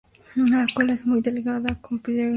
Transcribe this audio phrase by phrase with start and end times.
[0.33, 2.29] La cola es muy delgada, con pliegues laterales.